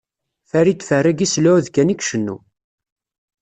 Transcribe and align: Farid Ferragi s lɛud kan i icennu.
Farid 0.49 0.81
Ferragi 0.87 1.27
s 1.33 1.35
lɛud 1.43 1.65
kan 1.69 1.93
i 1.93 1.95
icennu. 1.99 2.37